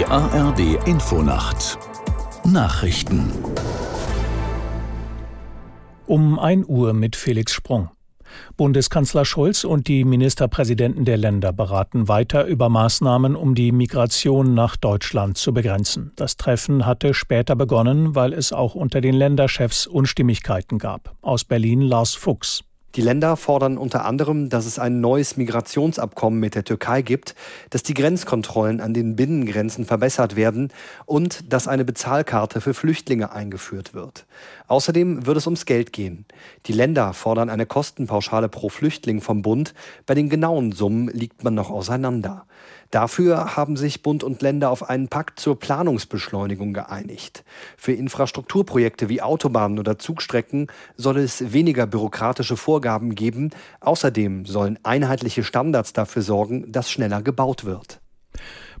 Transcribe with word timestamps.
Die 0.00 0.06
ARD 0.06 0.86
Infonacht 0.86 1.78
Nachrichten 2.46 3.30
um 6.06 6.38
1 6.38 6.66
Uhr 6.68 6.94
mit 6.94 7.16
Felix 7.16 7.52
Sprung. 7.52 7.90
Bundeskanzler 8.56 9.26
Scholz 9.26 9.64
und 9.64 9.88
die 9.88 10.06
Ministerpräsidenten 10.06 11.04
der 11.04 11.18
Länder 11.18 11.52
beraten 11.52 12.08
weiter 12.08 12.46
über 12.46 12.70
Maßnahmen, 12.70 13.36
um 13.36 13.54
die 13.54 13.72
Migration 13.72 14.54
nach 14.54 14.76
Deutschland 14.76 15.36
zu 15.36 15.52
begrenzen. 15.52 16.12
Das 16.16 16.38
Treffen 16.38 16.86
hatte 16.86 17.12
später 17.12 17.54
begonnen, 17.54 18.14
weil 18.14 18.32
es 18.32 18.54
auch 18.54 18.74
unter 18.74 19.02
den 19.02 19.14
Länderchefs 19.14 19.86
Unstimmigkeiten 19.86 20.78
gab. 20.78 21.14
Aus 21.20 21.44
Berlin 21.44 21.82
Lars 21.82 22.14
Fuchs. 22.14 22.64
Die 22.96 23.02
Länder 23.02 23.36
fordern 23.36 23.78
unter 23.78 24.04
anderem, 24.04 24.48
dass 24.48 24.66
es 24.66 24.80
ein 24.80 25.00
neues 25.00 25.36
Migrationsabkommen 25.36 26.40
mit 26.40 26.56
der 26.56 26.64
Türkei 26.64 27.02
gibt, 27.02 27.36
dass 27.70 27.84
die 27.84 27.94
Grenzkontrollen 27.94 28.80
an 28.80 28.94
den 28.94 29.14
Binnengrenzen 29.14 29.84
verbessert 29.84 30.34
werden 30.34 30.72
und 31.06 31.52
dass 31.52 31.68
eine 31.68 31.84
Bezahlkarte 31.84 32.60
für 32.60 32.74
Flüchtlinge 32.74 33.30
eingeführt 33.30 33.94
wird. 33.94 34.26
Außerdem 34.66 35.24
wird 35.24 35.36
es 35.36 35.46
ums 35.46 35.66
Geld 35.66 35.92
gehen. 35.92 36.24
Die 36.66 36.72
Länder 36.72 37.12
fordern 37.12 37.48
eine 37.48 37.64
Kostenpauschale 37.64 38.48
pro 38.48 38.68
Flüchtling 38.68 39.20
vom 39.20 39.42
Bund. 39.42 39.72
Bei 40.06 40.14
den 40.14 40.28
genauen 40.28 40.72
Summen 40.72 41.06
liegt 41.08 41.44
man 41.44 41.54
noch 41.54 41.70
auseinander. 41.70 42.46
Dafür 42.90 43.56
haben 43.56 43.76
sich 43.76 44.02
Bund 44.02 44.24
und 44.24 44.42
Länder 44.42 44.68
auf 44.68 44.90
einen 44.90 45.06
Pakt 45.06 45.38
zur 45.38 45.56
Planungsbeschleunigung 45.60 46.72
geeinigt. 46.72 47.44
Für 47.76 47.92
Infrastrukturprojekte 47.92 49.08
wie 49.08 49.22
Autobahnen 49.22 49.78
oder 49.78 49.96
Zugstrecken 49.96 50.66
soll 50.96 51.18
es 51.18 51.52
weniger 51.52 51.86
bürokratische 51.86 52.56
Vorgaben 52.56 52.79
geben. 52.80 53.50
Außerdem 53.80 54.46
sollen 54.46 54.78
einheitliche 54.82 55.44
Standards 55.44 55.92
dafür 55.92 56.22
sorgen, 56.22 56.70
dass 56.72 56.90
schneller 56.90 57.22
gebaut 57.22 57.64
wird. 57.64 58.00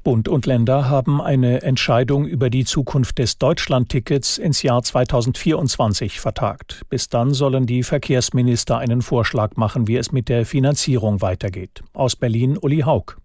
Bund 0.02 0.28
und 0.28 0.46
Länder 0.46 0.88
haben 0.88 1.20
eine 1.20 1.60
Entscheidung 1.60 2.24
über 2.24 2.48
die 2.48 2.64
Zukunft 2.64 3.18
des 3.18 3.36
Deutschlandtickets 3.36 4.38
ins 4.38 4.62
Jahr 4.62 4.82
2024 4.82 6.20
vertagt. 6.20 6.82
Bis 6.88 7.10
dann 7.10 7.34
sollen 7.34 7.66
die 7.66 7.82
Verkehrsminister 7.82 8.78
einen 8.78 9.02
Vorschlag 9.02 9.56
machen, 9.56 9.88
wie 9.88 9.96
es 9.96 10.10
mit 10.10 10.30
der 10.30 10.46
Finanzierung 10.46 11.20
weitergeht. 11.20 11.82
Aus 11.92 12.16
Berlin 12.16 12.56
Uli 12.56 12.80
Haug. 12.80 13.19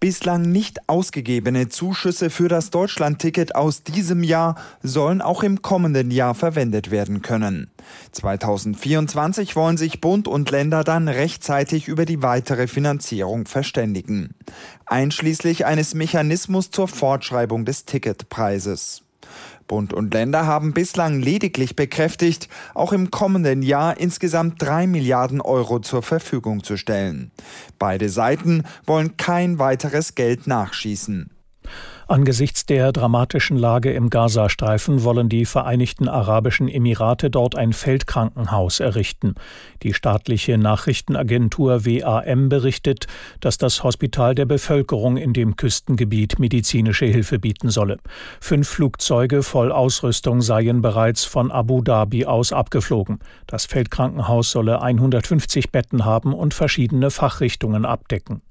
Bislang 0.00 0.50
nicht 0.50 0.88
ausgegebene 0.88 1.68
Zuschüsse 1.68 2.30
für 2.30 2.48
das 2.48 2.70
Deutschlandticket 2.70 3.54
aus 3.54 3.82
diesem 3.82 4.22
Jahr 4.22 4.54
sollen 4.82 5.20
auch 5.20 5.42
im 5.42 5.60
kommenden 5.60 6.10
Jahr 6.10 6.34
verwendet 6.34 6.90
werden 6.90 7.20
können. 7.20 7.70
2024 8.12 9.56
wollen 9.56 9.76
sich 9.76 10.00
Bund 10.00 10.26
und 10.26 10.50
Länder 10.50 10.84
dann 10.84 11.06
rechtzeitig 11.06 11.86
über 11.86 12.06
die 12.06 12.22
weitere 12.22 12.66
Finanzierung 12.66 13.44
verständigen, 13.44 14.34
einschließlich 14.86 15.66
eines 15.66 15.92
Mechanismus 15.92 16.70
zur 16.70 16.88
Fortschreibung 16.88 17.66
des 17.66 17.84
Ticketpreises. 17.84 19.02
Bund 19.70 19.92
und 19.92 20.12
Länder 20.12 20.48
haben 20.48 20.72
bislang 20.72 21.20
lediglich 21.20 21.76
bekräftigt, 21.76 22.48
auch 22.74 22.92
im 22.92 23.12
kommenden 23.12 23.62
Jahr 23.62 23.98
insgesamt 23.98 24.60
drei 24.60 24.88
Milliarden 24.88 25.40
Euro 25.40 25.78
zur 25.78 26.02
Verfügung 26.02 26.64
zu 26.64 26.76
stellen. 26.76 27.30
Beide 27.78 28.08
Seiten 28.08 28.64
wollen 28.84 29.16
kein 29.16 29.60
weiteres 29.60 30.16
Geld 30.16 30.48
nachschießen. 30.48 31.30
Angesichts 32.10 32.66
der 32.66 32.90
dramatischen 32.90 33.56
Lage 33.56 33.92
im 33.92 34.10
Gazastreifen 34.10 35.04
wollen 35.04 35.28
die 35.28 35.44
Vereinigten 35.44 36.08
Arabischen 36.08 36.66
Emirate 36.66 37.30
dort 37.30 37.54
ein 37.54 37.72
Feldkrankenhaus 37.72 38.80
errichten. 38.80 39.36
Die 39.84 39.94
staatliche 39.94 40.58
Nachrichtenagentur 40.58 41.86
WAM 41.86 42.48
berichtet, 42.48 43.06
dass 43.38 43.58
das 43.58 43.84
Hospital 43.84 44.34
der 44.34 44.46
Bevölkerung 44.46 45.18
in 45.18 45.32
dem 45.32 45.54
Küstengebiet 45.54 46.40
medizinische 46.40 47.06
Hilfe 47.06 47.38
bieten 47.38 47.70
solle. 47.70 47.98
Fünf 48.40 48.68
Flugzeuge 48.68 49.44
voll 49.44 49.70
Ausrüstung 49.70 50.42
seien 50.42 50.82
bereits 50.82 51.24
von 51.24 51.52
Abu 51.52 51.80
Dhabi 51.80 52.26
aus 52.26 52.52
abgeflogen. 52.52 53.20
Das 53.46 53.66
Feldkrankenhaus 53.66 54.50
solle 54.50 54.82
150 54.82 55.70
Betten 55.70 56.04
haben 56.04 56.34
und 56.34 56.54
verschiedene 56.54 57.12
Fachrichtungen 57.12 57.84
abdecken. 57.84 58.42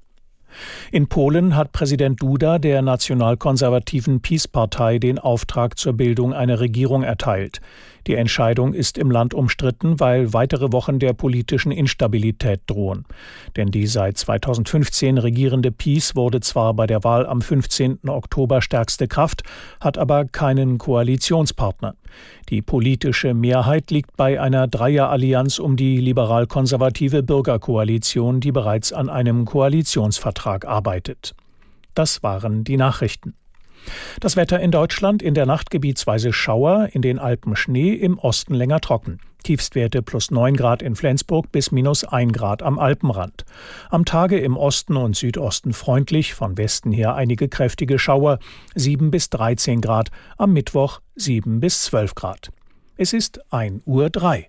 In 0.90 1.08
Polen 1.08 1.56
hat 1.56 1.72
Präsident 1.72 2.22
Duda 2.22 2.58
der 2.58 2.82
nationalkonservativen 2.82 4.20
PiS-Partei 4.20 4.98
den 4.98 5.18
Auftrag 5.18 5.78
zur 5.78 5.92
Bildung 5.94 6.32
einer 6.32 6.60
Regierung 6.60 7.02
erteilt. 7.02 7.60
Die 8.06 8.14
Entscheidung 8.14 8.74
ist 8.74 8.98
im 8.98 9.10
Land 9.10 9.34
umstritten, 9.34 10.00
weil 10.00 10.32
weitere 10.32 10.72
Wochen 10.72 10.98
der 10.98 11.12
politischen 11.12 11.72
Instabilität 11.72 12.62
drohen. 12.66 13.04
Denn 13.56 13.70
die 13.70 13.86
seit 13.86 14.18
2015 14.18 15.18
regierende 15.18 15.70
PiS 15.70 16.16
wurde 16.16 16.40
zwar 16.40 16.74
bei 16.74 16.86
der 16.86 17.04
Wahl 17.04 17.26
am 17.26 17.42
15. 17.42 18.08
Oktober 18.08 18.62
stärkste 18.62 19.08
Kraft, 19.08 19.42
hat 19.80 19.98
aber 19.98 20.24
keinen 20.24 20.78
Koalitionspartner. 20.78 21.94
Die 22.48 22.62
politische 22.62 23.34
Mehrheit 23.34 23.90
liegt 23.90 24.16
bei 24.16 24.40
einer 24.40 24.66
Dreierallianz 24.66 25.58
um 25.58 25.76
die 25.76 25.98
liberal-konservative 25.98 27.22
Bürgerkoalition, 27.22 28.40
die 28.40 28.52
bereits 28.52 28.92
an 28.92 29.08
einem 29.08 29.44
Koalitionsvertrag 29.44 30.66
arbeitet. 30.66 31.34
Das 31.94 32.22
waren 32.22 32.64
die 32.64 32.76
Nachrichten. 32.76 33.34
Das 34.20 34.36
Wetter 34.36 34.60
in 34.60 34.70
Deutschland 34.70 35.22
in 35.22 35.34
der 35.34 35.46
Nacht 35.46 35.70
gebietsweise 35.70 36.32
Schauer, 36.32 36.88
in 36.92 37.02
den 37.02 37.18
Alpen 37.18 37.56
Schnee, 37.56 37.92
im 37.92 38.18
Osten 38.18 38.54
länger 38.54 38.80
trocken. 38.80 39.18
Tiefstwerte 39.42 40.02
plus 40.02 40.30
9 40.30 40.54
Grad 40.56 40.82
in 40.82 40.96
Flensburg 40.96 41.50
bis 41.50 41.72
minus 41.72 42.04
1 42.04 42.32
Grad 42.32 42.62
am 42.62 42.78
Alpenrand. 42.78 43.44
Am 43.88 44.04
Tage 44.04 44.38
im 44.38 44.56
Osten 44.56 44.96
und 44.96 45.16
Südosten 45.16 45.72
freundlich, 45.72 46.34
von 46.34 46.58
Westen 46.58 46.92
her 46.92 47.14
einige 47.14 47.48
kräftige 47.48 47.98
Schauer, 47.98 48.38
7 48.74 49.10
bis 49.10 49.30
13 49.30 49.80
Grad, 49.80 50.10
am 50.36 50.52
Mittwoch 50.52 51.00
7 51.16 51.60
bis 51.60 51.82
12 51.84 52.14
Grad. 52.14 52.50
Es 52.96 53.12
ist 53.12 53.40
1 53.52 53.82
Uhr 53.86 54.10
3. 54.10 54.48